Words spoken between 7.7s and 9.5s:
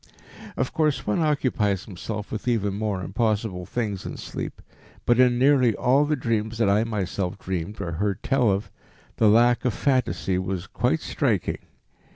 or heard tell of, the